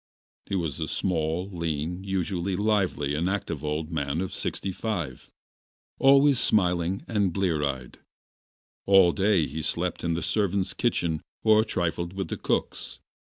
He 0.47 0.55
was 0.55 0.79
a 0.79 0.87
small, 0.87 1.47
lean, 1.51 1.97
unusually 1.97 2.55
lively 2.55 3.13
and 3.13 3.29
active 3.29 3.63
old 3.63 3.91
man 3.91 4.19
of 4.19 4.33
sixty 4.33 4.71
five, 4.71 5.29
always 5.99 6.39
smiling 6.39 7.03
and 7.07 7.31
blear 7.31 7.63
eyed. 7.63 7.99
All 8.87 9.11
day 9.11 9.45
he 9.45 9.61
slept 9.61 10.03
in 10.03 10.15
the 10.15 10.23
servants' 10.23 10.73
kitchen 10.73 11.21
or 11.43 11.63
trifled 11.63 12.13
with 12.13 12.29
the 12.29 12.37
cooks. 12.37 12.97